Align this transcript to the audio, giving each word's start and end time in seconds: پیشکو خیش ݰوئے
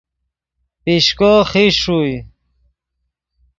پیشکو 0.83 1.31
خیش 1.51 1.75
ݰوئے 1.83 2.15